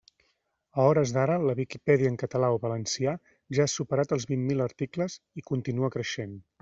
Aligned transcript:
A 0.79 0.85
hores 0.91 1.11
d'ara 1.17 1.35
la 1.43 1.55
Viquipèdia 1.59 2.11
en 2.13 2.17
català 2.23 2.49
o 2.55 2.59
valencià, 2.63 3.13
ja 3.59 3.67
ha 3.69 3.73
superat 3.75 4.17
els 4.17 4.27
vint 4.33 4.49
mil 4.49 4.65
articles, 4.69 5.19
i 5.43 5.45
continua 5.51 5.93
creixent. 5.99 6.35